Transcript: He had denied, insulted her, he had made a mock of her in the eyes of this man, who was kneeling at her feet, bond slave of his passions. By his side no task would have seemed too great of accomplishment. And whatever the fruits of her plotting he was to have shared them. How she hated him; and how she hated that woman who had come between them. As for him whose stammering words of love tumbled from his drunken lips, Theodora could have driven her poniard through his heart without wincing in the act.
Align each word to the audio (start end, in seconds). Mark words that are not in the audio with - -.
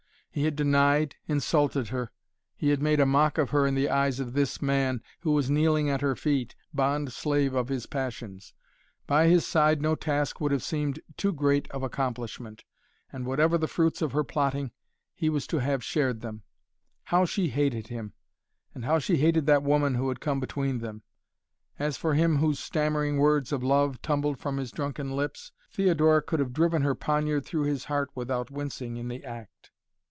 He 0.33 0.45
had 0.45 0.55
denied, 0.55 1.17
insulted 1.27 1.89
her, 1.89 2.09
he 2.55 2.69
had 2.69 2.81
made 2.81 3.01
a 3.01 3.05
mock 3.05 3.37
of 3.37 3.49
her 3.49 3.67
in 3.67 3.75
the 3.75 3.89
eyes 3.89 4.17
of 4.21 4.31
this 4.31 4.61
man, 4.61 5.03
who 5.19 5.33
was 5.33 5.49
kneeling 5.49 5.89
at 5.89 5.99
her 5.99 6.15
feet, 6.15 6.55
bond 6.73 7.11
slave 7.11 7.53
of 7.53 7.67
his 7.67 7.85
passions. 7.85 8.53
By 9.07 9.27
his 9.27 9.45
side 9.45 9.81
no 9.81 9.93
task 9.93 10.39
would 10.39 10.53
have 10.53 10.63
seemed 10.63 11.01
too 11.17 11.33
great 11.33 11.69
of 11.71 11.83
accomplishment. 11.83 12.63
And 13.11 13.25
whatever 13.25 13.57
the 13.57 13.67
fruits 13.67 14.01
of 14.01 14.13
her 14.13 14.23
plotting 14.23 14.71
he 15.13 15.27
was 15.27 15.45
to 15.47 15.57
have 15.57 15.83
shared 15.83 16.21
them. 16.21 16.43
How 17.03 17.25
she 17.25 17.49
hated 17.49 17.87
him; 17.89 18.13
and 18.73 18.85
how 18.85 18.99
she 18.99 19.17
hated 19.17 19.47
that 19.47 19.63
woman 19.63 19.95
who 19.95 20.07
had 20.07 20.21
come 20.21 20.39
between 20.39 20.77
them. 20.79 21.03
As 21.77 21.97
for 21.97 22.13
him 22.13 22.37
whose 22.37 22.57
stammering 22.59 23.17
words 23.17 23.51
of 23.51 23.63
love 23.65 24.01
tumbled 24.01 24.39
from 24.39 24.55
his 24.55 24.71
drunken 24.71 25.11
lips, 25.11 25.51
Theodora 25.73 26.21
could 26.21 26.39
have 26.39 26.53
driven 26.53 26.83
her 26.83 26.95
poniard 26.95 27.45
through 27.45 27.63
his 27.65 27.83
heart 27.83 28.11
without 28.15 28.49
wincing 28.49 28.95
in 28.95 29.09
the 29.09 29.25
act. 29.25 29.71